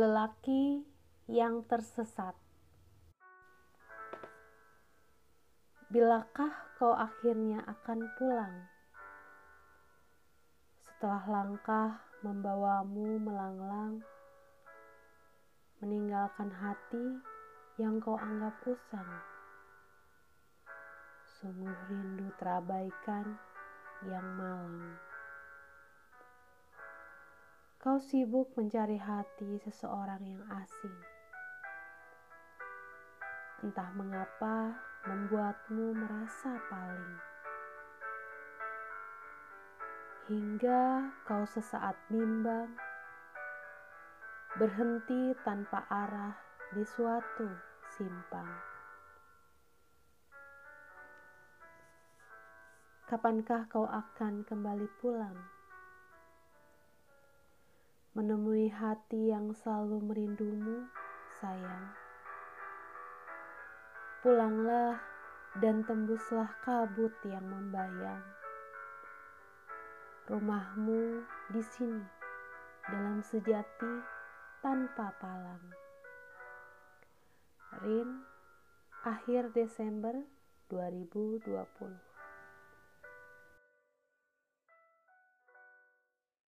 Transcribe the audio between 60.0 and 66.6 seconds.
merindumu, sayang. Pulanglah dan tembuslah